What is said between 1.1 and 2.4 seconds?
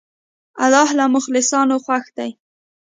مخلصانو خوښ دی.